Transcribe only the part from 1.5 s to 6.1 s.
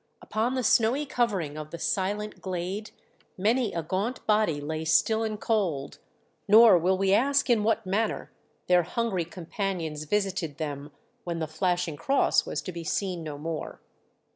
of the silent glade many a gaunt body lay still and cold,